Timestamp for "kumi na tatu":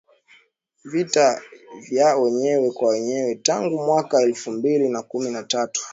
5.01-5.83